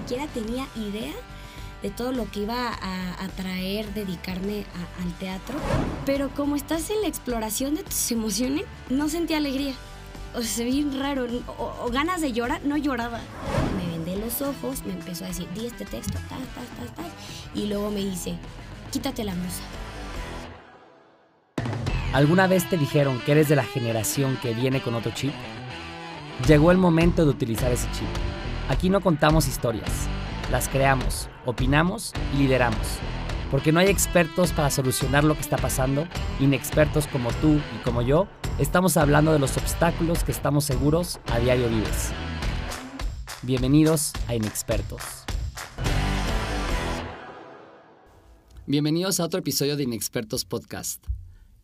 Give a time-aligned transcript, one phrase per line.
[0.00, 1.14] siquiera tenía idea
[1.82, 4.64] de todo lo que iba a, traer dedicarme
[5.02, 5.56] al teatro.
[6.04, 9.74] Pero como estás en la exploración de tus emociones, no sentía alegría.
[10.34, 11.26] O sea, bien raro.
[11.58, 13.20] O, ganas de llorar, no lloraba.
[13.76, 17.12] Me vendé los ojos, me empezó a decir, di este texto, tal, tal, tal, tal.
[17.54, 18.34] Y luego me dice,
[18.90, 19.62] quítate la musa.
[22.12, 25.32] ¿Alguna vez te dijeron que eres de la generación que viene con otro chip?
[26.46, 28.39] Llegó el momento de utilizar ese chip.
[28.70, 29.90] Aquí no contamos historias,
[30.52, 32.86] las creamos, opinamos y lideramos.
[33.50, 36.06] Porque no hay expertos para solucionar lo que está pasando,
[36.38, 38.28] inexpertos como tú y como yo,
[38.60, 42.12] estamos hablando de los obstáculos que estamos seguros a diario vives.
[43.42, 45.02] Bienvenidos a Inexpertos.
[48.68, 51.04] Bienvenidos a otro episodio de Inexpertos Podcast.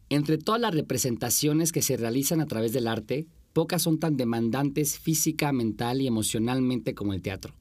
[0.09, 4.99] Entre todas las representaciones que se realizan a través del arte, pocas son tan demandantes
[4.99, 7.55] física, mental y emocionalmente como el teatro.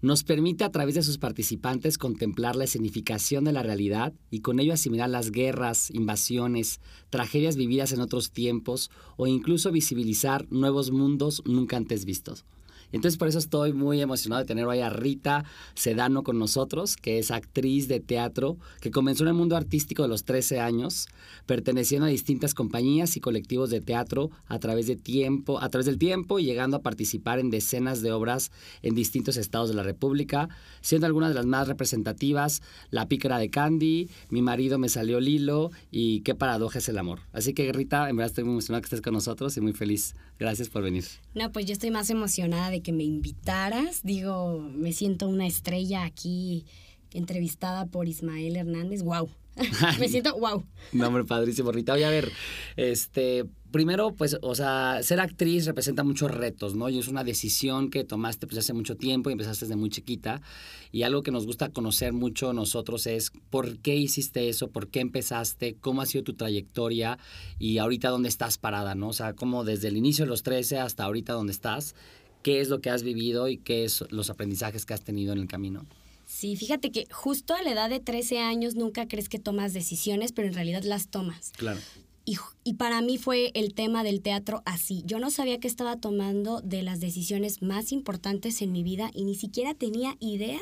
[0.00, 4.58] Nos permite a través de sus participantes contemplar la escenificación de la realidad y con
[4.58, 11.40] ello asimilar las guerras, invasiones, tragedias vividas en otros tiempos o incluso visibilizar nuevos mundos
[11.46, 12.44] nunca antes vistos.
[12.92, 17.18] Entonces por eso estoy muy emocionado de tener hoy a Rita Sedano con nosotros, que
[17.18, 21.08] es actriz de teatro, que comenzó en el mundo artístico de los 13 años,
[21.46, 25.98] perteneciendo a distintas compañías y colectivos de teatro a través de tiempo, a través del
[25.98, 28.50] tiempo y llegando a participar en decenas de obras
[28.82, 30.48] en distintos estados de la República,
[30.80, 35.70] siendo algunas de las más representativas La pícara de Candy, Mi marido me salió Lilo
[35.90, 37.20] y Qué paradoja es el amor.
[37.32, 40.14] Así que Rita, en verdad estoy muy emocionada que estés con nosotros y muy feliz.
[40.38, 41.04] Gracias por venir.
[41.34, 44.02] No, pues yo estoy más emocionada de que me invitaras.
[44.02, 46.64] Digo, me siento una estrella aquí
[47.12, 49.02] entrevistada por Ismael Hernández.
[49.02, 49.28] ¡Wow!
[50.00, 50.64] me siento wow.
[50.92, 51.92] No, hombre, padrísimo, Rita.
[51.92, 52.32] Voy a ver,
[52.76, 56.88] este, primero, pues, o sea, ser actriz representa muchos retos, ¿no?
[56.88, 60.40] Y es una decisión que tomaste pues hace mucho tiempo y empezaste desde muy chiquita.
[60.90, 65.00] Y algo que nos gusta conocer mucho nosotros es por qué hiciste eso, por qué
[65.00, 67.18] empezaste, cómo ha sido tu trayectoria
[67.58, 69.08] y ahorita dónde estás parada, ¿no?
[69.08, 71.94] O sea, cómo desde el inicio de los 13 hasta ahorita dónde estás
[72.42, 75.38] qué es lo que has vivido y qué es los aprendizajes que has tenido en
[75.38, 75.86] el camino.
[76.26, 80.32] Sí, fíjate que justo a la edad de 13 años nunca crees que tomas decisiones,
[80.32, 81.52] pero en realidad las tomas.
[81.56, 81.78] Claro.
[82.24, 85.02] Y, y, para mí fue el tema del teatro así.
[85.04, 89.24] Yo no sabía que estaba tomando de las decisiones más importantes en mi vida y
[89.24, 90.60] ni siquiera tenía idea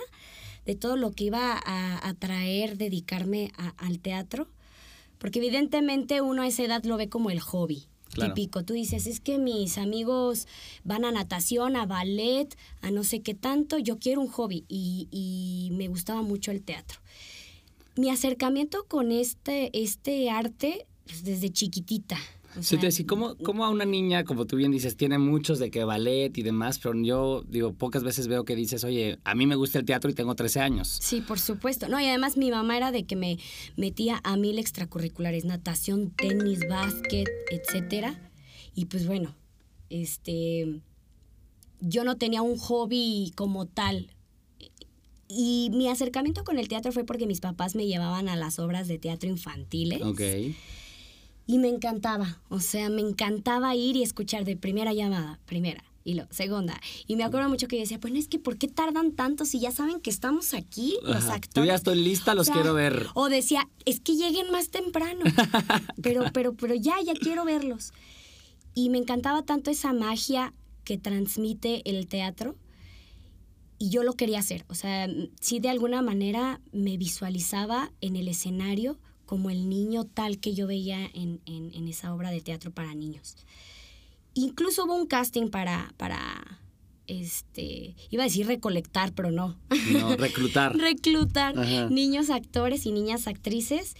[0.65, 4.49] de todo lo que iba a, a traer dedicarme al teatro.
[5.19, 8.65] Porque evidentemente uno a esa edad lo ve como el hobby típico.
[8.65, 10.47] Tú dices, es que mis amigos
[10.85, 15.09] van a natación, a ballet, a no sé qué tanto, yo quiero un hobby y,
[15.11, 17.01] y me gustaba mucho el teatro.
[17.97, 22.19] Mi acercamiento con este, este arte pues, desde chiquitita.
[22.61, 25.71] Sí, te decía, ¿cómo, ¿cómo, a una niña, como tú bien dices, tiene muchos de
[25.71, 29.47] que ballet y demás, pero yo digo, pocas veces veo que dices, oye, a mí
[29.47, 30.99] me gusta el teatro y tengo 13 años.
[31.01, 31.89] Sí, por supuesto.
[31.89, 33.39] No, y además mi mamá era de que me
[33.77, 38.21] metía a mil extracurriculares, natación, tenis, básquet, etcétera.
[38.75, 39.37] Y pues bueno,
[39.89, 40.81] este,
[41.81, 44.11] yo no tenía un hobby como tal.
[45.29, 48.89] Y mi acercamiento con el teatro fue porque mis papás me llevaban a las obras
[48.89, 50.03] de teatro infantiles.
[50.03, 50.21] Ok.
[51.51, 56.15] Y me encantaba, o sea, me encantaba ir y escuchar de primera llamada, primera, y
[56.15, 56.81] lo, segunda.
[57.09, 59.59] Y me acuerdo mucho que yo decía, pues es que ¿por qué tardan tanto si
[59.59, 61.57] ya saben que estamos aquí, los actores?
[61.57, 63.09] Yo ya estoy lista, los quiero ver.
[63.15, 65.25] O decía, es que lleguen más temprano.
[66.01, 67.95] pero, pero, pero ya, ya quiero verlos.
[68.73, 72.55] Y me encantaba tanto esa magia que transmite el teatro.
[73.77, 74.65] Y yo lo quería hacer.
[74.69, 75.09] O sea,
[75.41, 80.67] sí de alguna manera me visualizaba en el escenario como el niño tal que yo
[80.67, 81.41] veía en,
[81.87, 83.37] esa obra de teatro para niños.
[84.35, 86.61] Incluso hubo un casting para, para
[87.07, 89.57] este, iba a decir recolectar, pero no.
[89.93, 90.77] No, reclutar.
[90.77, 91.55] reclutar
[91.93, 93.95] niños actores y niñas actrices.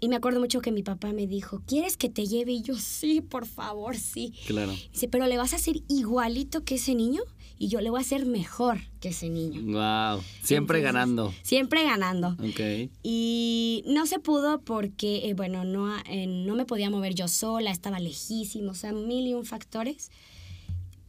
[0.00, 2.52] Y me acuerdo mucho que mi papá me dijo, ¿quieres que te lleve?
[2.52, 4.34] Y yo, sí, por favor, sí.
[4.46, 4.74] Claro.
[4.92, 7.22] Dice, pero le vas a hacer igualito que ese niño
[7.58, 9.60] y yo le voy a hacer mejor que ese niño.
[9.62, 11.34] Wow, siempre ganando.
[11.42, 12.36] Siempre ganando.
[12.38, 12.90] Ok.
[13.02, 17.70] Y no se pudo porque, eh, bueno, no, eh, no me podía mover yo sola,
[17.70, 20.10] estaba lejísimo, o sea, mil y un factores.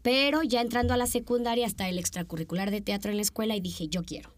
[0.01, 3.60] Pero ya entrando a la secundaria, hasta el extracurricular de teatro en la escuela y
[3.60, 4.34] dije, yo quiero.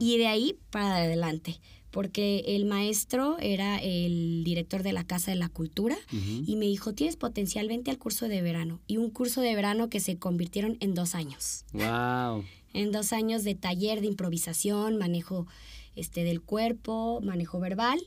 [0.00, 1.60] Y de ahí para adelante
[1.94, 6.92] porque el maestro era el director de la Casa de la Cultura y me dijo,
[6.92, 8.80] tienes potencial, vente al curso de verano.
[8.88, 11.64] Y un curso de verano que se convirtieron en dos años.
[11.72, 12.42] ¡Wow!
[12.72, 15.46] En dos años de taller de improvisación, manejo
[15.94, 18.00] este, del cuerpo, manejo verbal.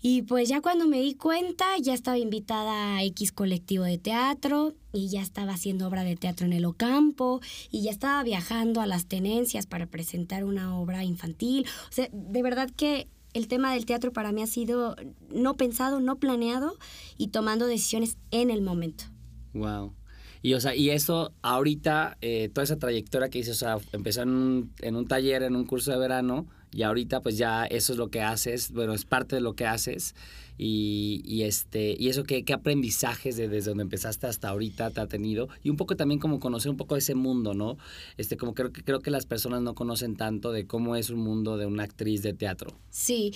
[0.00, 4.74] Y pues ya cuando me di cuenta, ya estaba invitada a X colectivo de teatro
[4.92, 7.40] y ya estaba haciendo obra de teatro en el Ocampo
[7.70, 11.66] y ya estaba viajando a las tenencias para presentar una obra infantil.
[11.88, 14.96] O sea, de verdad que el tema del teatro para mí ha sido
[15.30, 16.76] no pensado, no planeado
[17.16, 19.04] y tomando decisiones en el momento.
[19.52, 19.94] Wow.
[20.42, 24.22] Y, o sea, y eso ahorita, eh, toda esa trayectoria que hice, o sea, empezó
[24.22, 27.92] en un, en un taller, en un curso de verano, y ahorita pues ya eso
[27.92, 30.14] es lo que haces, bueno, es parte de lo que haces.
[30.60, 35.00] Y, y este, y eso, ¿qué, qué aprendizajes de, desde donde empezaste hasta ahorita te
[35.00, 35.48] ha tenido?
[35.62, 37.78] Y un poco también como conocer un poco ese mundo, ¿no?
[38.16, 41.20] Este, como creo que, creo que las personas no conocen tanto de cómo es un
[41.20, 42.76] mundo de una actriz de teatro.
[42.90, 43.32] Sí,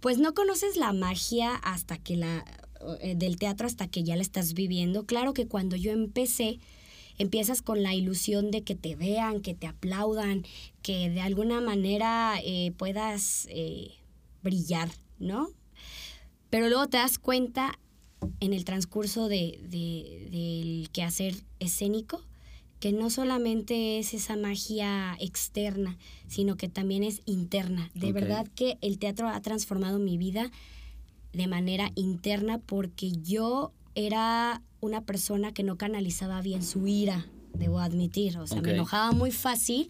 [0.00, 2.44] pues no conoces la magia hasta que la,
[3.00, 5.06] eh, del teatro hasta que ya la estás viviendo.
[5.06, 6.60] Claro que cuando yo empecé,
[7.18, 10.44] empiezas con la ilusión de que te vean, que te aplaudan,
[10.82, 13.92] que de alguna manera eh, puedas eh,
[14.42, 15.48] brillar, ¿no?
[16.50, 17.78] Pero luego te das cuenta
[18.40, 22.22] en el transcurso de, de, del quehacer escénico
[22.80, 25.96] que no solamente es esa magia externa,
[26.28, 27.90] sino que también es interna.
[27.94, 30.50] De verdad que el teatro ha transformado mi vida
[31.32, 37.80] de manera interna porque yo era una persona que no canalizaba bien su ira, debo
[37.80, 38.38] admitir.
[38.38, 38.66] O sea, Ok.
[38.66, 39.88] me enojaba muy fácil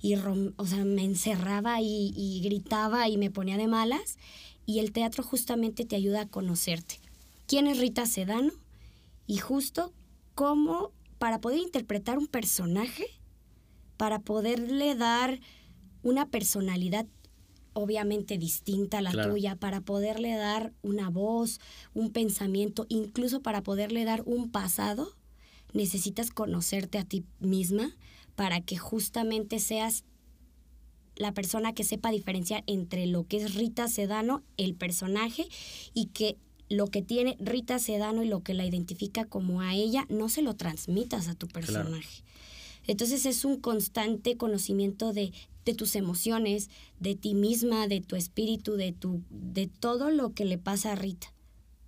[0.00, 4.16] y rom- o sea, me encerraba y, y gritaba y me ponía de malas.
[4.64, 7.00] Y el teatro justamente te ayuda a conocerte.
[7.48, 8.52] ¿Quién es Rita Sedano?
[9.26, 9.92] Y justo
[10.36, 13.04] cómo para poder interpretar un personaje,
[13.96, 15.40] para poderle dar
[16.04, 17.06] una personalidad
[17.74, 19.30] obviamente distinta a la Claro.
[19.32, 21.60] tuya, para poderle dar una voz,
[21.94, 25.14] un pensamiento, incluso para poderle dar un pasado,
[25.72, 27.96] necesitas conocerte a ti misma
[28.36, 30.04] para que justamente seas
[31.16, 35.46] la persona que sepa diferenciar entre lo que es Rita Sedano, el personaje,
[35.92, 36.36] y que
[36.68, 40.40] lo que tiene Rita Sedano y lo que la identifica como a ella, no se
[40.40, 42.22] lo transmitas a tu personaje.
[42.86, 45.32] Entonces es un constante conocimiento de,
[45.64, 50.44] de tus emociones, de ti misma, de tu espíritu, de, tu, de todo lo que
[50.44, 51.32] le pasa a Rita.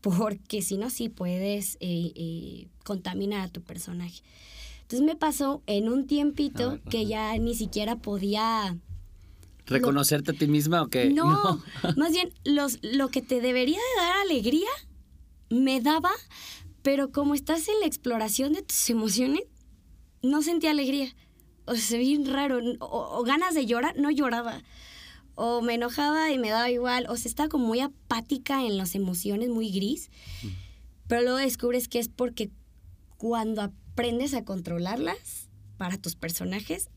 [0.00, 4.22] Porque si no, sí puedes eh, eh, contaminar a tu personaje.
[4.82, 8.76] Entonces me pasó en un tiempito Ah, que ya ni siquiera podía
[9.66, 11.06] ¿Reconocerte a ti misma o qué?
[11.14, 11.62] no,
[11.96, 14.68] más bien los, lo que te debería de dar alegría
[15.48, 16.10] me daba,
[16.82, 19.44] pero como estás en la exploración de tus emociones,
[20.22, 21.14] no sentía alegría.
[21.66, 22.58] O sea, bien raro.
[22.80, 24.62] O, o ganas de llorar, no lloraba.
[25.34, 27.06] O me enojaba y me daba igual.
[27.08, 30.10] O sea, estaba como muy apática en las emociones, muy gris.
[31.08, 32.50] Pero luego descubres que es porque
[33.16, 36.88] cuando aprendes a controlarlas para tus personajes,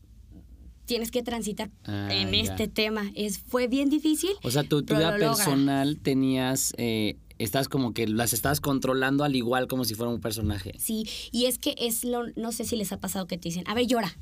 [0.84, 2.38] tienes que transitar Ah, en ya.
[2.52, 3.10] este tema.
[3.14, 4.30] Es, fue bien difícil.
[4.42, 5.34] O sea, tu, vida lo logra.
[5.34, 10.20] personal tenías, eh, estás como que las estás controlando al igual como si fuera un
[10.20, 10.72] personaje.
[10.78, 13.64] Sí, y es que es lo, no sé si les ha pasado que te dicen,
[13.66, 14.16] a ver, llora.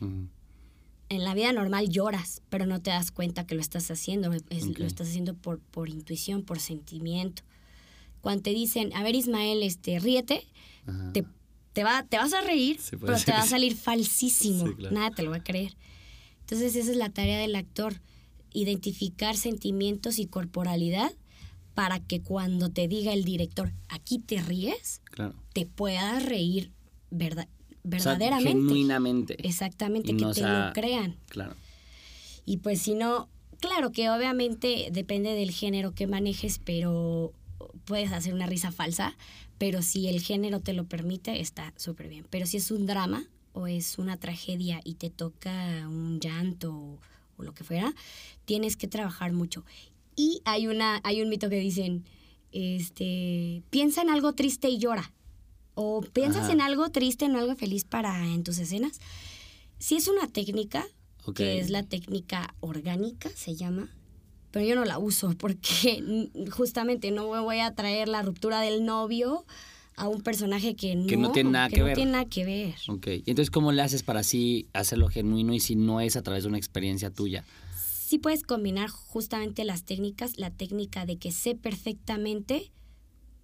[0.00, 0.24] Mm.
[1.08, 4.32] En la vida normal lloras, pero no te das cuenta que lo estás haciendo.
[4.32, 4.78] es-.
[4.78, 7.42] Lo estás haciendo por, por intuición, por sentimiento.
[8.20, 10.46] Cuando te dicen, a ver, Ismael, este, ríete,
[10.86, 11.12] Ajá.
[11.12, 11.24] te,
[11.72, 14.66] te, va, te vas a reír, Sí, pero te va a salir falsísimo.
[14.68, 14.94] Sí, claro.
[14.94, 15.74] Nada te lo va a creer.
[16.40, 18.00] Entonces esa es la tarea del actor,
[18.52, 21.10] identificar sentimientos y corporalidad
[21.74, 25.34] para que cuando te diga el director, aquí te ríes, Claro.
[25.54, 26.72] te puedas reír
[27.10, 27.48] verdad,
[27.96, 28.50] O sea, verdaderamente.
[28.52, 29.46] genuinamente.
[29.46, 31.16] Exactamente, que o te sea, lo crean.
[31.28, 31.54] Claro.
[32.44, 33.28] Y pues si no,
[33.60, 37.32] claro que obviamente depende del género que manejes, pero
[37.84, 39.16] puedes hacer una risa falsa,
[39.58, 42.26] pero si el género te lo permite, está súper bien.
[42.30, 46.98] Pero si es un drama o es una tragedia y te toca un llanto o,
[47.36, 47.94] o lo que fuera,
[48.44, 49.64] tienes que trabajar mucho.
[50.16, 52.04] Y hay, una, hay un mito que dicen,
[52.52, 55.12] este, piensa en algo triste y llora.
[55.82, 56.52] O piensas Ajá.
[56.52, 59.00] en algo triste, en algo feliz para en tus escenas.
[59.78, 60.84] Si es una técnica,
[61.34, 63.88] que es la técnica orgánica, se llama.
[64.50, 68.84] Pero yo no la uso porque justamente no me voy a traer la ruptura del
[68.84, 69.46] novio
[69.96, 71.94] a un personaje que no, Que no tiene nada que no ver.
[71.94, 72.74] tiene nada que ver.
[72.88, 73.06] Ok.
[73.06, 76.42] Y entonces, ¿cómo le haces para así hacerlo genuino y si no es a través
[76.42, 77.42] de una experiencia tuya?
[77.74, 82.70] Sí puedes combinar justamente las técnicas, la técnica de que sé perfectamente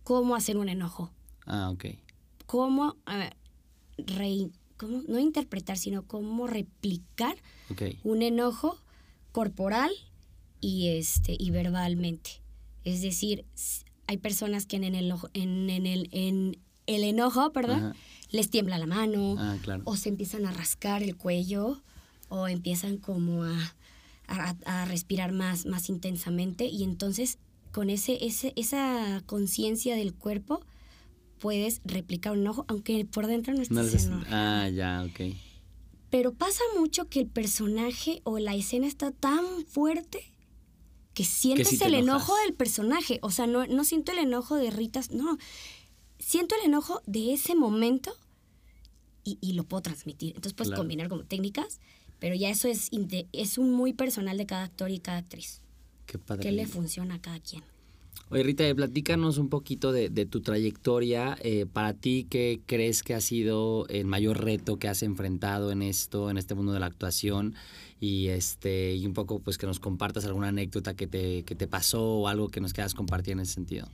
[0.03, 1.11] cómo hacer un enojo,
[1.47, 1.85] Ah, ok.
[2.47, 2.97] Cómo,
[3.99, 7.37] re- cómo no interpretar, sino cómo replicar
[8.05, 8.79] un enojo
[9.33, 9.91] corporal
[10.61, 12.43] y este y verbalmente.
[12.85, 13.45] Es decir,
[14.07, 17.97] hay personas que en el ojo- en, en el en el enojo, perdón, Ajá.
[18.31, 19.83] les tiembla la mano Ah, claro.
[19.87, 21.83] o se empiezan a rascar el cuello
[22.29, 23.75] o empiezan como a,
[24.29, 27.39] a- a respirar más más intensamente y entonces
[27.73, 30.65] con ese, ese, esa conciencia del cuerpo,
[31.39, 34.27] puedes replicar un enojo, aunque por dentro no estés No les- enojado.
[34.37, 35.35] ah, ya, ok.
[36.11, 40.21] Pero pasa mucho que el personaje o la escena está tan fuerte
[41.15, 42.29] que sientes te el enojas.
[42.29, 43.19] enojo del personaje.
[43.23, 45.37] O sea, no, no siento el enojo de Ritas, no.
[46.19, 48.13] Siento el enojo de ese momento
[49.25, 50.31] y, y lo puedo transmitir.
[50.31, 50.83] Entonces puedes Claro.
[50.83, 51.81] combinar como técnicas,
[52.19, 52.91] pero ya eso es,
[53.33, 55.61] es un muy personal de cada actor y cada actriz.
[56.07, 56.43] Qué padre.
[56.45, 57.63] ¿Qué le funciona a cada quien?
[58.29, 61.39] Oye, Rita, platícanos un poquito de, de tu trayectoria.
[61.43, 65.81] Eh, para ti, ¿qué crees que ha sido el mayor reto que has enfrentado en
[65.81, 67.55] esto, en este mundo de la actuación?
[68.01, 71.69] Y este y un poco, pues, que nos compartas alguna anécdota que te, que te
[71.69, 73.87] pasó o algo que nos quieras compartir en ese sentido.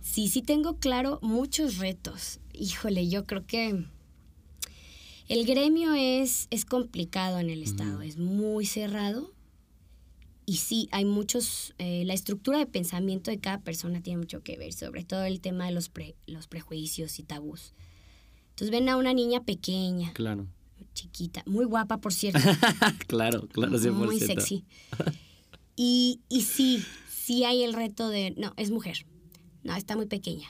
[0.00, 2.40] Sí, sí tengo claro muchos retos.
[2.54, 3.84] Híjole, yo creo que
[5.28, 9.33] el gremio es, es complicado en el estado, es muy cerrado.
[10.46, 14.58] Y sí, hay muchos, eh, la estructura de pensamiento de cada persona tiene mucho que
[14.58, 17.72] ver, sobre todo el tema de los, pre- los prejuicios y tabús.
[18.50, 20.46] Entonces ven a una niña pequeña, Claro.
[20.92, 22.38] chiquita, muy guapa, por cierto,
[23.06, 23.92] claro, claro, 100%.
[23.92, 24.64] muy sexy.
[25.76, 29.06] Y, y sí, sí hay el reto de, no, es mujer,
[29.64, 30.46] no, está muy pequeña,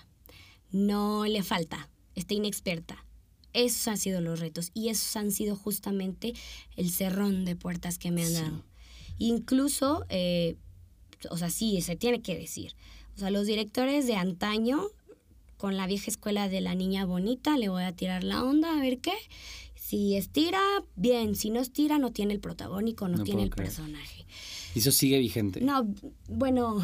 [0.70, 3.06] no le falta, está inexperta.
[3.54, 6.34] Esos han sido los retos y esos han sido justamente
[6.76, 8.62] el cerrón de puertas que me han Sí.
[9.18, 10.56] Incluso, eh,
[11.30, 12.74] o sea, sí, se tiene que decir.
[13.16, 14.82] O sea, los directores de antaño,
[15.56, 18.80] con la vieja escuela de la niña bonita, le voy a tirar la onda, a
[18.80, 19.12] ver qué.
[19.76, 20.60] Si estira,
[20.96, 21.36] bien.
[21.36, 23.68] Si no estira, no tiene el protagónico, no, No tiene el creer.
[23.68, 24.26] personaje.
[24.74, 25.60] Y eso sigue vigente.
[25.60, 25.86] No,
[26.28, 26.82] bueno,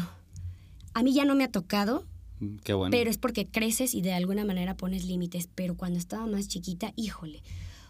[0.93, 2.05] a mí ya no me ha tocado,
[2.39, 2.89] Mm, Qué bueno.
[2.91, 5.47] pero es porque creces y de alguna manera pones límites.
[5.53, 7.43] Pero cuando estaba más chiquita, híjole.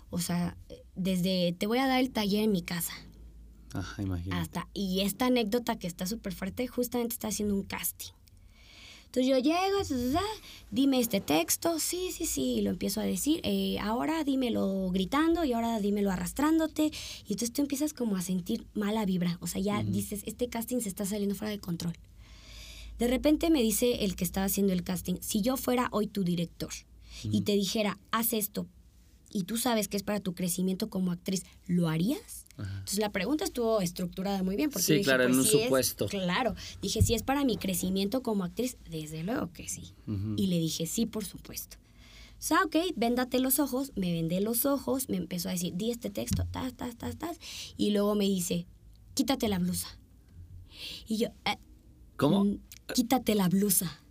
[0.10, 0.58] O sea,
[0.96, 2.92] desde te voy a dar el taller en mi casa
[3.74, 4.36] Ajá, imagino.
[4.36, 4.68] hasta.
[4.74, 8.12] Y esta anécdota que está súper fuerte, justamente está haciendo un casting.
[9.12, 10.22] Entonces yo llego,
[10.70, 15.44] dime este texto, sí, sí, sí, y lo empiezo a decir, eh, ahora dímelo gritando
[15.44, 16.84] y ahora dímelo arrastrándote.
[17.28, 20.80] Y entonces tú empiezas como a sentir mala vibra, o sea, ya dices, este casting
[20.80, 21.94] se está saliendo fuera de control.
[23.00, 26.24] De repente me dice el que estaba haciendo el casting, si yo fuera hoy tu
[26.24, 26.72] director
[27.24, 28.66] y te dijera, haz esto,
[29.34, 32.46] y tú sabes que es para tu crecimiento como actriz, ¿lo harías?
[32.64, 34.70] Entonces la pregunta estuvo estructurada muy bien.
[34.70, 36.08] Porque Sí, dije, claro, en pues, un si es- supuesto.
[36.08, 39.94] claro, dije, si es para mi crecimiento como actriz, desde luego que sí.
[40.08, 40.36] Ujú.
[40.38, 41.78] Y le dije, sí, por supuesto.
[42.40, 45.92] O sea, ok, véndate los ojos, me vendé los ojos, me empezó a decir, di
[45.92, 47.38] este texto, tas, tas, tas, tas,
[47.78, 48.66] y luego me dice,
[49.14, 49.88] quítate la blusa.
[51.08, 51.58] Y yo, "Eh,
[52.18, 52.46] ¿Cómo?
[52.46, 52.60] mm,
[52.96, 54.02] quítate la blusa.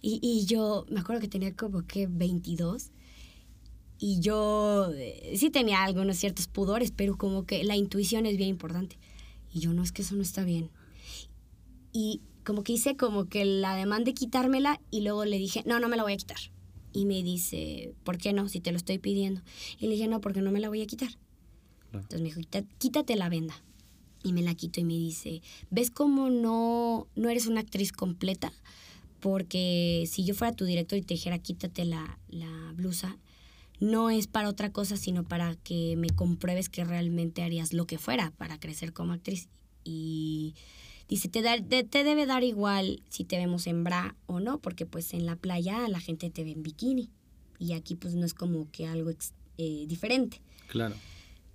[0.00, 2.90] Y, y yo, me acuerdo que tenía como que 22.
[3.98, 8.48] Y yo eh, sí tenía algunos ciertos pudores, pero como que la intuición es bien
[8.50, 8.96] importante.
[9.52, 10.70] Y yo, no, es que eso no está bien.
[11.92, 15.80] Y como que hice como que la demanda de quitármela y luego le dije, no,
[15.80, 16.38] no me la voy a quitar.
[16.92, 18.48] Y me dice, ¿por qué no?
[18.48, 19.42] Si te lo estoy pidiendo.
[19.78, 21.10] Y le dije, no, porque no me la voy a quitar.
[21.90, 22.00] Claro.
[22.04, 23.54] Entonces me dijo, "Quita- quítate la venda.
[24.22, 28.52] Y me la quito y me dice, ¿ves cómo no, no eres una actriz completa?
[29.20, 33.16] Porque si yo fuera tu director y te dijera, quítate la, la blusa,
[33.80, 37.98] no es para otra cosa, sino para que me compruebes que realmente harías lo que
[37.98, 39.48] fuera para crecer como actriz.
[39.84, 40.54] Y
[41.08, 44.58] dice, te, da- te, te debe dar igual si te vemos en bra o no,
[44.60, 47.08] porque pues en la playa la gente te ve en bikini.
[47.58, 49.10] Y aquí pues no es como que algo
[49.58, 50.40] eh, diferente.
[50.68, 50.94] Claro.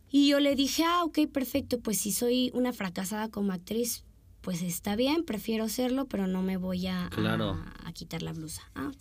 [0.10, 4.04] Y yo le dije, ah, ok, perfecto, pues si soy una fracasada como actriz,
[4.42, 7.58] pues está bien, prefiero serlo, pero no me voy a, a- Claro.
[7.84, 8.62] a quitar la blusa.
[8.76, 8.92] Ah.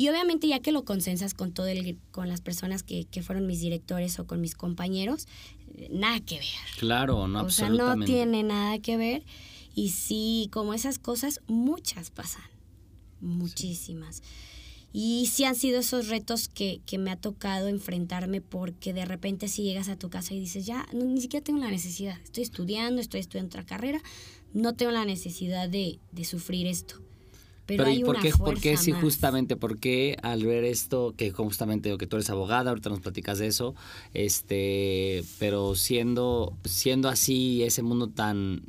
[0.00, 3.46] Y obviamente ya que lo consensas con todo el, con las personas que, que fueron
[3.46, 5.28] mis directores o con mis compañeros,
[5.74, 6.46] eh, nada que ver.
[6.78, 7.98] Claro, no, o sea, absolutamente.
[7.98, 9.24] no tiene nada que ver.
[9.74, 12.44] Y sí, como esas cosas, muchas pasan.
[13.20, 14.22] Muchísimas.
[14.90, 19.48] Y sí han sido esos retos que, que me ha tocado enfrentarme porque de repente
[19.48, 22.18] si llegas a tu casa y dices, ya, no, ni siquiera tengo la necesidad.
[22.24, 24.00] Estoy estudiando, estoy estudiando otra carrera,
[24.54, 27.02] no tengo la necesidad de, de sufrir esto.
[27.66, 31.96] Pero, ¿y por qué, por qué sí justamente, por qué al ver esto, que justamente
[31.96, 33.76] que tú eres abogada, ahorita nos platicas de eso,
[34.12, 38.62] este, pero siendo, siendo así ese mundo tan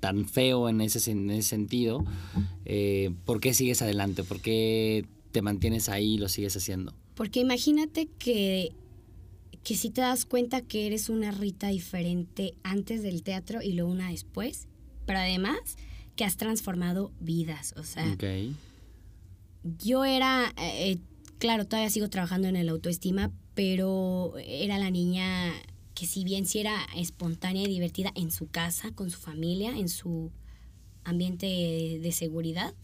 [0.00, 2.04] tan feo en ese, en ese sentido,
[2.64, 4.22] eh, ¿por qué sigues adelante?
[4.22, 6.94] ¿Por qué te mantienes ahí y lo sigues haciendo?
[7.14, 8.72] Porque imagínate que,
[9.64, 13.90] que si te das cuenta que eres una Rita diferente antes del teatro y luego
[13.90, 14.68] una después,
[15.06, 15.58] pero además
[16.16, 17.74] que has transformado vidas.
[17.76, 18.24] O sea, Ok.
[19.78, 20.98] yo era, eh,
[21.38, 25.52] claro, todavía sigo trabajando en el autoestima, pero era la niña
[25.94, 29.88] que si bien sí era espontánea y divertida en su casa, con su familia, en
[29.88, 30.30] su
[31.04, 32.74] ambiente de seguridad,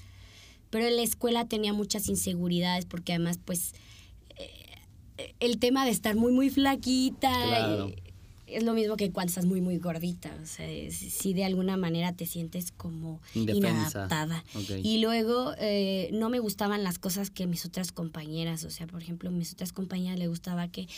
[0.70, 3.74] pero en la escuela tenía muchas inseguridades porque además pues
[4.38, 7.88] eh, el tema de estar muy muy flaquita Claro.
[7.88, 7.96] eh,
[8.54, 11.76] es lo mismo que cuando estás muy muy gordita, o sea, si, si de alguna
[11.76, 13.68] manera te sientes como Indefensa.
[13.71, 14.44] inadaptada.
[14.82, 19.02] Y luego eh, no me gustaban las cosas que mis otras compañeras, o sea, por
[19.02, 20.88] ejemplo, mis otras compañeras le gustaba que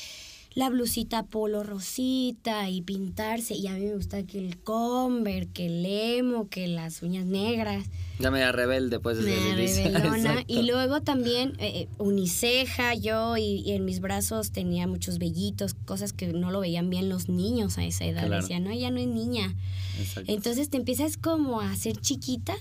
[0.55, 5.67] la blusita polo rosita y pintarse, y a mí me gustaba que el Converse, que
[5.67, 7.87] el emo, que las uñas negras.
[8.21, 10.17] Ya me rebelde, pues, Me rebelona.
[10.17, 10.45] Exacto.
[10.47, 15.75] Y luego también eh, eh, uniceja yo y, y en mis brazos tenía muchos vellitos,
[15.75, 18.27] cosas que no lo veían bien los niños a esa edad.
[18.27, 18.43] Claro.
[18.43, 19.55] Decían, no, ella no es niña.
[19.99, 20.33] Exacto.
[20.33, 22.55] Entonces te empiezas como a hacer chiquita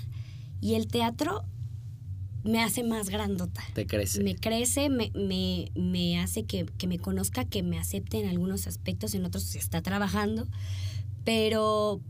[0.61, 1.43] y el teatro
[2.43, 3.63] me hace más grandota.
[3.73, 4.21] Te crece.
[4.23, 8.67] Me crece, me, me, me hace que, que me conozca, que me acepte en algunos
[8.67, 10.47] aspectos, en otros se está trabajando,
[11.23, 12.01] pero,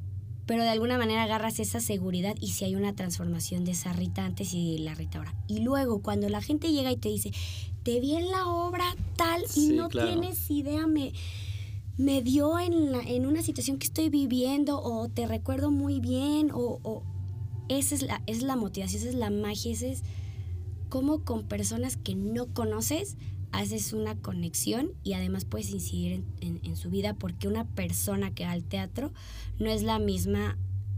[0.46, 4.26] pero de alguna manera agarras esa seguridad y si hay una transformación de esa Rita
[4.26, 5.36] antes y la Rita ahora.
[5.48, 7.32] Y luego cuando la gente llega y te dice,
[7.84, 8.86] te vi en la obra
[9.16, 10.10] tal y Sí, no claro.
[10.20, 11.14] tienes idea, me,
[11.98, 16.50] me dio en, la- en una situación que estoy viviendo o te recuerdo muy bien
[16.52, 17.04] o, o
[17.70, 20.04] esa es la, es la motivación, esa es la magia, ese es
[20.94, 23.18] cómo con personas que no conoces
[23.52, 28.30] haces una conexión y además puedes incidir en, en- en su vida porque una persona
[28.36, 29.12] que va al teatro
[29.58, 30.56] no es la misma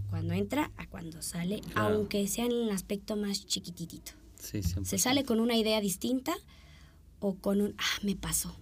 [0.10, 1.96] cuando entra a cuando sale, Claro.
[1.96, 4.12] aunque sea en el aspecto más chiquititito.
[4.38, 4.84] Sí, 100%.
[4.84, 6.36] Se sale con una idea distinta
[7.22, 8.54] o con un, ah, me pasó.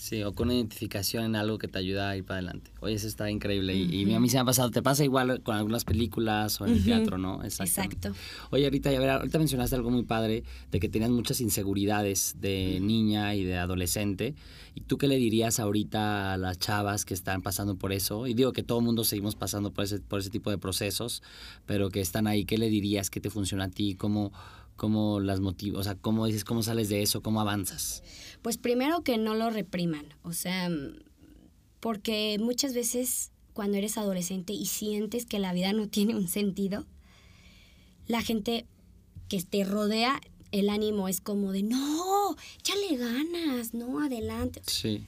[0.00, 2.70] Sí, o con una identificación en algo que te ayuda a ir para adelante.
[2.78, 3.74] Oye, eso está increíble.
[3.74, 6.66] Y- Y, a mí se me ha pasado, te pasa igual con algunas películas o
[6.66, 7.42] en el teatro, ¿no?
[7.42, 8.12] Exacto.
[8.50, 12.78] Oye, ahorita, ya ver, ahorita mencionaste algo muy padre de que tenías muchas inseguridades de
[12.80, 14.36] niña y de adolescente.
[14.76, 18.28] ¿Y tú qué le dirías ahorita a las chavas que están pasando por eso?
[18.28, 21.24] Y digo que todo el mundo seguimos pasando por ese, por ese tipo de procesos,
[21.66, 22.44] pero que están ahí.
[22.44, 23.10] ¿Qué le dirías?
[23.10, 23.96] ¿Qué te funciona a ti?
[23.96, 24.32] ¿Cómo,
[24.78, 25.80] cómo las motivas?
[25.80, 27.20] O sea, ¿cómo dices, cómo sales de eso?
[27.20, 28.02] ¿Cómo avanzas?
[28.40, 30.70] Pues primero que no lo repriman, o sea,
[31.80, 36.86] porque muchas veces cuando eres adolescente y sientes que la vida no tiene un sentido,
[38.06, 38.66] la gente
[39.28, 40.20] que te rodea,
[40.52, 44.62] el ánimo es como de, no, échale ganas, no, adelante.
[44.66, 45.06] Sí.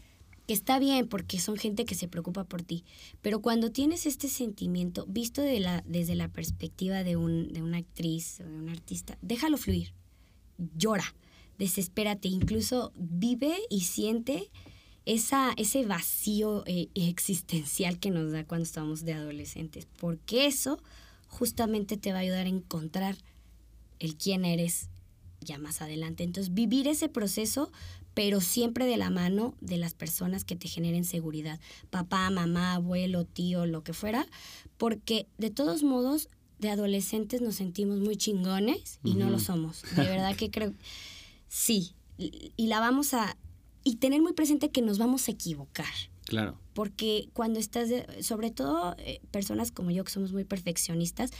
[0.50, 2.82] Que está bien porque son gente que se preocupa por ti,
[3.22, 7.76] pero cuando tienes este sentimiento visto de la, desde la perspectiva de, un, de una
[7.76, 9.94] actriz o de un artista, déjalo fluir,
[10.76, 11.04] llora,
[11.56, 14.50] desespérate, incluso vive y siente
[15.06, 20.82] esa, ese vacío eh, existencial que nos da cuando estamos de adolescentes, porque eso
[21.28, 23.16] justamente te va a ayudar a encontrar
[24.00, 24.88] el quién eres
[25.40, 26.24] ya más adelante.
[26.24, 27.70] Entonces, vivir ese proceso,
[28.14, 33.24] pero siempre de la mano de las personas que te generen seguridad, papá, mamá, abuelo,
[33.24, 34.26] tío, lo que fuera,
[34.76, 39.82] porque de todos modos, de adolescentes nos sentimos muy chingones y no lo somos.
[39.96, 40.74] De verdad que creo,
[41.48, 43.36] sí, y y la vamos a,
[43.82, 46.56] y tener muy presente que nos vamos a equivocar Claro.
[46.74, 51.30] porque cuando estás, de- sobre todo eh, personas como yo que somos muy perfeccionistas,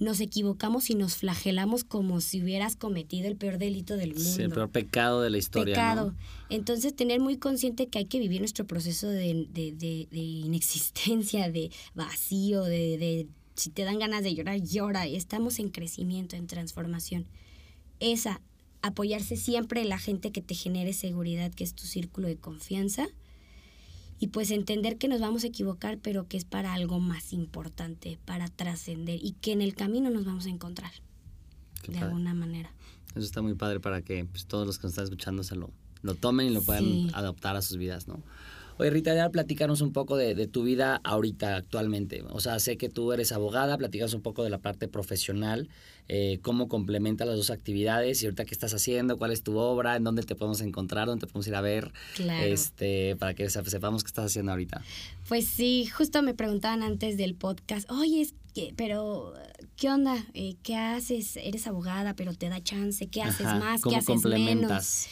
[0.00, 4.28] nos equivocamos y nos flagelamos como si hubieras cometido el peor delito del mundo.
[4.28, 5.74] Sí, el peor pecado de la historia.
[5.76, 6.10] Pecado.
[6.10, 6.16] ¿no?
[6.50, 11.50] Entonces, tener muy consciente que hay que vivir nuestro proceso de, de- de- de inexistencia,
[11.50, 15.06] de vacío, de, de si te dan ganas de llorar, llora.
[15.06, 17.26] Estamos en crecimiento, en transformación.
[18.00, 18.40] Esa,
[18.80, 23.06] apoyarse siempre en la gente que te genere seguridad, que es tu círculo de confianza.
[24.22, 28.20] Y pues entender que nos vamos a equivocar, pero que es para algo más importante,
[28.24, 30.92] para trascender y que en el camino nos vamos a encontrar,
[31.82, 32.06] Qué de padre.
[32.06, 32.72] alguna manera.
[33.16, 35.72] Eso está muy padre para que pues, todos los que nos están escuchando se lo,
[36.02, 37.10] lo tomen y lo puedan Sí.
[37.14, 38.22] adoptar a sus vidas, ¿no?
[38.78, 42.22] Oye, Rita, ya platícanos un poco de, de tu vida ahorita, actualmente.
[42.30, 45.68] O sea, sé que tú eres abogada, platicas un poco de la parte profesional,
[46.08, 49.94] eh, cómo complementa las dos actividades y ahorita qué estás haciendo, cuál es tu obra,
[49.96, 52.44] en dónde te podemos encontrar, dónde te podemos ir a ver, Claro.
[52.44, 54.82] este, para que se- sepamos qué estás haciendo ahorita.
[55.28, 59.32] Pues sí, justo me preguntaban antes del podcast, oye, es que, pero,
[59.76, 60.16] ¿qué onda?
[60.34, 61.36] Eh, ¿Qué haces?
[61.36, 63.06] Eres abogada, pero te da chance.
[63.06, 63.80] ¿Qué haces Ajá, más?
[63.80, 65.06] ¿Qué ¿Cómo haces menos?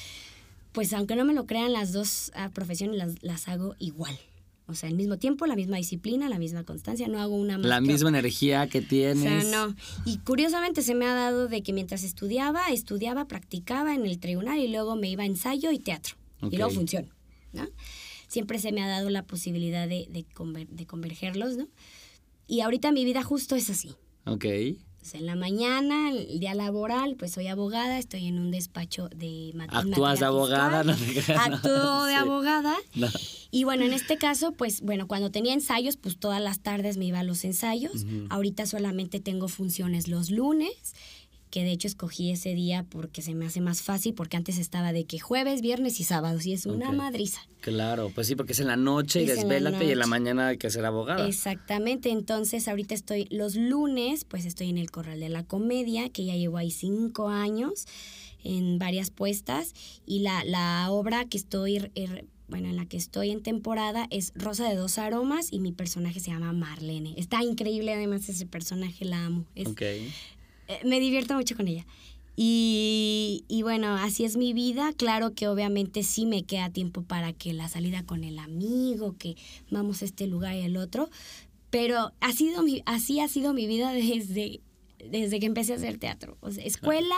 [0.72, 4.16] Pues aunque no me lo crean, las dos ah, profesiones las, las hago igual.
[4.66, 7.66] O sea, al mismo tiempo, la misma disciplina, la misma constancia, no hago una más
[7.66, 8.20] La misma otra.
[8.20, 9.44] energía que O tienes.
[9.48, 9.74] sea, no.
[10.04, 14.60] Y curiosamente se me ha dado de que mientras estudiaba, estudiaba, practicaba en el tribunal
[14.60, 16.14] y luego me iba a ensayo y teatro.
[16.50, 17.10] Y luego función,
[17.52, 17.68] ¿no?
[18.28, 21.66] Siempre se me ha dado la posibilidad de, de, conver- de convergerlos, ¿no?
[22.46, 23.96] Y ahorita mi vida justo es así.
[24.24, 24.44] Ok.
[25.00, 29.50] Pues en la mañana, el día laboral, pues soy abogada, estoy en un despacho de
[29.54, 29.92] matemáticas.
[29.92, 30.84] ¿Actúas de abogada?
[30.84, 32.76] No Actúo de abogada.
[33.50, 37.06] Y bueno, en este caso, pues bueno, cuando tenía ensayos, pues todas las tardes me
[37.06, 38.04] iba a los ensayos.
[38.28, 40.94] Ahorita solamente tengo funciones los lunes
[41.50, 44.92] que de hecho escogí ese día porque se me hace más fácil, porque antes estaba
[44.92, 47.40] de que jueves, viernes y sábados, y es una madriza.
[47.60, 50.58] Claro, pues sí, porque es en la noche y desvélate y en la mañana hay
[50.58, 51.26] que ser abogada.
[51.26, 56.24] Exactamente, entonces ahorita estoy los lunes, pues estoy en el Corral de la Comedia, que
[56.24, 57.86] ya llevo ahí cinco años
[58.42, 59.74] en varias puestas,
[60.06, 61.90] y la, la obra que estoy...
[61.94, 65.70] Er, bueno, en la que estoy en temporada es Rosa de dos aromas y mi
[65.70, 67.14] personaje se llama Marlene.
[67.16, 69.46] Está increíble además ese personaje, la amo.
[69.54, 69.68] Es,
[70.84, 71.86] me divierto mucho con ella.
[72.36, 74.92] Y, y, bueno, así es mi vida.
[74.96, 79.36] Claro que obviamente sí me queda tiempo para que la salida con el amigo, que
[79.70, 81.10] vamos a este lugar y el otro.
[81.68, 84.60] Pero ha sido mi, así ha sido mi vida desde,
[85.10, 86.38] desde que empecé a hacer teatro.
[86.40, 87.16] O sea, escuela,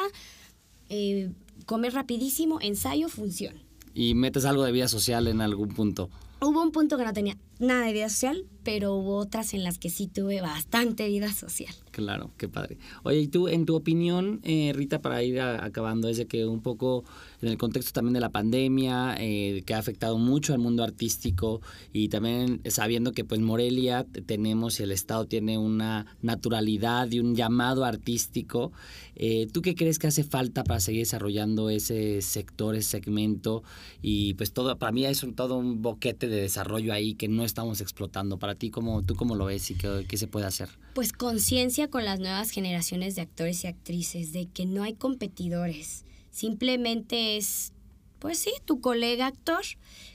[0.89, 1.31] eh,
[1.67, 3.55] comer rapidísimo, ensayo, función.
[3.95, 6.11] ¿Y metes algo de vida social en algún punto?
[6.41, 9.79] Hubo un punto que no tenía nada de vida social, pero hubo otras en las
[9.79, 11.75] que sí tuve bastante vida social.
[11.91, 12.79] Claro, qué padre.
[13.03, 16.63] Oye, y tú, en tu opinión, eh, Rita, para ir acabando, es de que un
[16.63, 17.05] poco
[17.41, 21.61] en el contexto también de la pandemia, eh, que ha afectado mucho al mundo artístico
[21.93, 27.35] y también sabiendo que pues Morelia tenemos y el Estado tiene una naturalidad y un
[27.35, 28.73] llamado artístico,
[29.15, 33.63] eh, ¿tú qué crees que hace falta para seguir desarrollando ese sector, ese segmento?
[34.01, 37.45] Y pues todo, para mí es un, todo un boquete de desarrollo ahí que no
[37.53, 38.39] estamos explotando.
[38.39, 40.69] Para ti, ¿cómo, ¿tú cómo lo ves y qué, qué se puede hacer?
[40.95, 46.05] Pues conciencia con las nuevas generaciones de actores y actrices de que no hay competidores
[46.33, 47.75] Simplemente es,
[48.19, 49.63] pues sí, tu colega actor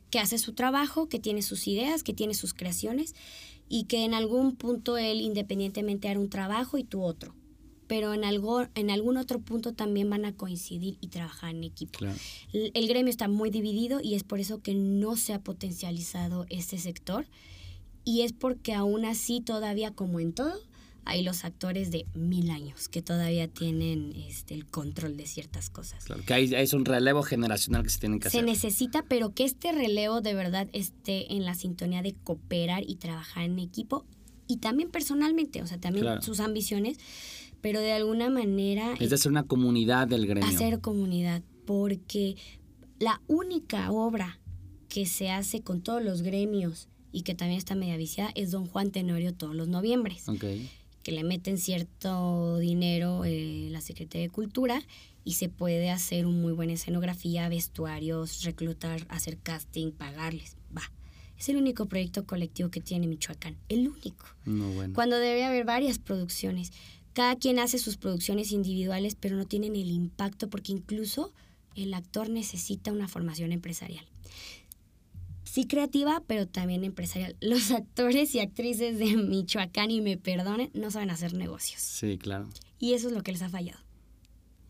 [0.09, 3.13] que hace su trabajo, que tiene sus ideas, que tiene sus creaciones
[3.69, 7.35] y que en algún punto él independientemente hará un trabajo y tú otro.
[7.87, 11.99] Pero en, algo, en algún otro punto también van a coincidir y trabajar en equipo.
[12.51, 16.45] El, el gremio está muy dividido y es por eso que no se ha potencializado
[16.49, 17.25] este sector.
[18.03, 20.59] Y es porque aún así todavía como en todo,
[21.07, 26.03] hay los actores de mil años que todavía tienen este, el control de ciertas cosas.
[26.03, 28.41] Claro, que hay, es un relevo generacional que se tiene que hacer.
[28.41, 32.95] Se necesita, pero que este relevo de verdad esté en la sintonía de cooperar y
[32.95, 34.05] trabajar en equipo
[34.47, 36.97] y también personalmente, o sea, también sus ambiciones,
[37.67, 38.95] pero de alguna manera...
[38.97, 40.47] Es de ser una comunidad del gremio.
[40.47, 42.37] Hacer comunidad, porque
[42.97, 44.39] la única obra
[44.87, 48.67] que se hace con todos los gremios y que también está media viciada es Don
[48.67, 50.29] Juan Tenorio todos los noviembres.
[50.29, 50.69] Okay
[51.07, 54.81] que le meten cierto dinero eh, la Secretaría de Cultura
[55.23, 60.57] y se puede hacer un muy buena escenografía, vestuarios, reclutar, hacer casting, pagarles.
[60.75, 60.81] Va.
[61.39, 63.55] Es el único proyecto colectivo que tiene Michoacán.
[63.69, 64.25] El único.
[64.93, 66.73] Cuando debe haber varias producciones.
[67.17, 71.33] Cada quien hace sus producciones individuales, pero no tienen el impacto porque incluso
[71.73, 74.05] el actor necesita una formación empresarial
[75.57, 77.35] sí creativa, pero también empresarial.
[77.41, 81.81] Los actores y actrices de Michoacán, y me perdonen, no saben hacer negocios.
[81.81, 82.47] Sí, claro.
[82.77, 83.79] Y eso es lo que les ha fallado.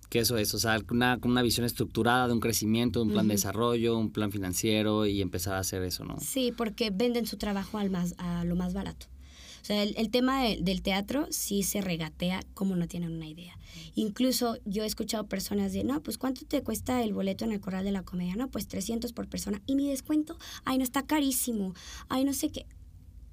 [0.10, 3.34] Que eso es, o sea, una, una visión estructurada de un crecimiento, un plan de
[3.34, 6.18] desarrollo, un plan financiero y empezar a hacer eso, ¿no?
[6.22, 9.08] Sí, porque venden su trabajo al más, a lo más barato.
[9.68, 13.60] O sea, el, tema del teatro sí se regatea como no tienen una idea.
[13.96, 17.60] Incluso yo he escuchado personas de, no, pues ¿cuánto te cuesta el boleto en el
[17.60, 18.38] Corral de la Comedia?
[18.38, 19.62] No, pues 300 por persona.
[19.66, 21.74] Y mi descuento, ay, no está carísimo.
[22.08, 22.66] Ay, no sé qué.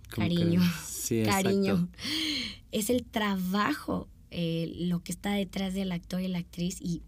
[0.08, 1.88] Cariño, sí, cariño.
[2.72, 7.02] Es el trabajo eh, lo que está detrás del actor y la actriz y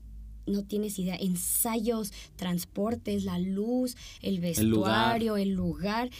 [0.46, 6.10] no tienes idea, ensayos, transportes, la luz, el vestuario, el lugar.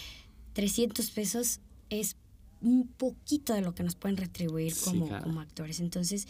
[0.55, 2.17] 300 pesos es
[2.67, 5.79] un poquito de lo que nos pueden retribuir como, como actores.
[5.79, 6.27] Entonces,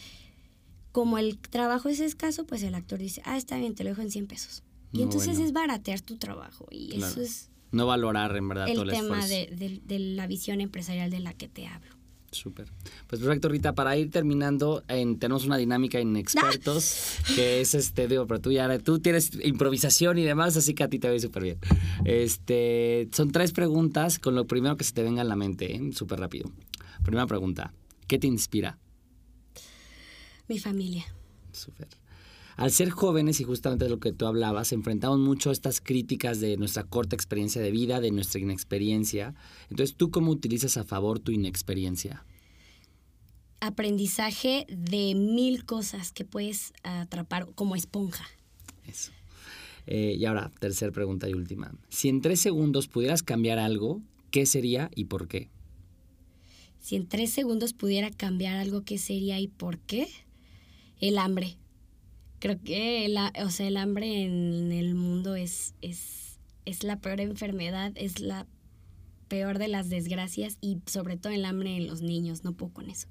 [0.91, 4.03] como el trabajo es escaso, pues el actor dice, ah, está bien, te lo dejo
[4.03, 4.63] en 100 pesos.
[4.91, 6.67] Y entonces es baratear tu trabajo.
[6.69, 7.49] Y eso es...
[7.71, 11.33] No valorar en verdad el todo el tema de, de, la visión empresarial de la
[11.33, 11.96] que te hablo.
[12.37, 12.67] Súper.
[13.07, 13.73] Pues perfecto, Rita.
[13.73, 18.77] Para ir terminando, tenemos una dinámica en expertos, que es este, digo, pero tú ya
[18.79, 21.59] tú tienes improvisación y demás, así que a ti te va súper bien.
[22.05, 25.81] Este, son tres preguntas con lo primero que se te venga a la mente, ¿eh?
[25.93, 26.51] súper rápido.
[27.03, 27.73] Primera pregunta,
[28.07, 28.77] ¿qué te inspira?
[30.47, 31.05] Mi familia.
[31.51, 31.87] Súper.
[32.57, 36.57] Al ser jóvenes, y justamente de lo que tú hablabas, enfrentamos mucho estas críticas de
[36.57, 39.35] nuestra corta experiencia de vida, de nuestra inexperiencia.
[39.69, 42.25] Entonces, ¿tú cómo utilizas a favor tu inexperiencia?
[43.59, 48.25] Aprendizaje de mil cosas que puedes atrapar como esponja.
[48.87, 49.11] Eso.
[49.85, 51.71] Eh, y ahora, tercera pregunta y última.
[51.89, 55.51] Si en tres segundos pudieras cambiar algo, ¿qué sería y por qué?
[56.79, 60.07] Si en tres segundos pudiera cambiar algo, ¿qué sería y por qué?
[60.99, 61.57] El hambre.
[62.39, 67.19] Creo que el, o sea, el hambre en el mundo es, es, es la peor
[67.19, 68.45] enfermedad, es la
[69.27, 72.43] peor de las desgracias y sobre todo el hambre en los niños.
[72.43, 73.07] No puedo con eso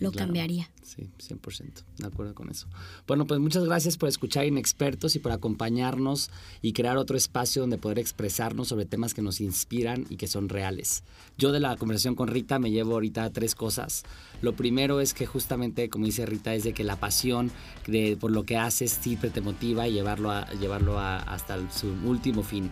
[0.00, 0.70] lo cambiaría.
[0.82, 2.68] Sí, 100%, de acuerdo con eso.
[3.06, 6.30] Bueno, pues muchas gracias por escuchar Inexpertos y por acompañarnos
[6.62, 10.48] y crear otro espacio donde poder expresarnos sobre temas que nos inspiran y que son
[10.48, 11.02] reales.
[11.38, 14.04] Yo de la conversación con Rita me llevo ahorita tres cosas.
[14.42, 17.50] Lo primero es que justamente, como dice Rita, es de que la pasión
[17.86, 22.42] de, por lo que haces siempre te motiva y llevarlo, a, llevarlo hasta su último
[22.42, 22.70] fin.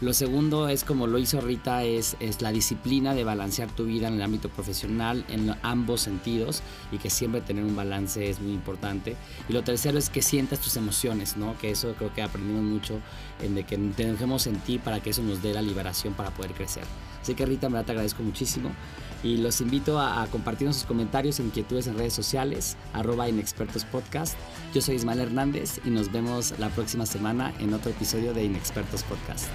[0.00, 4.08] Lo segundo es como lo hizo Rita, es, es la disciplina de balancear tu vida
[4.08, 8.52] en el ámbito profesional en ambos sentidos y que siempre tener un balance es muy
[8.52, 9.16] importante.
[9.48, 11.56] Y lo tercero es que sientas tus emociones, ¿no?
[11.58, 13.00] Que eso creo que aprendimos mucho
[13.40, 16.30] en de que te dejemos en ti para que eso nos dé la liberación para
[16.30, 16.84] poder crecer.
[17.22, 18.70] Así que Rita, me te agradezco muchísimo
[19.22, 23.86] y los invito a, a compartirnos sus comentarios e inquietudes en redes sociales, arroba Inexpertos.
[24.74, 29.02] Yo soy Ismael Hernández y nos vemos la próxima semana en otro episodio de Inexpertos
[29.04, 29.46] Podcast.